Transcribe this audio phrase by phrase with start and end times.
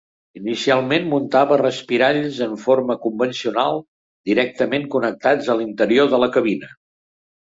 [0.39, 3.77] Inicialment muntava respiralls en forma convencional,
[4.31, 6.71] directament connectats a l’interior de la cabina.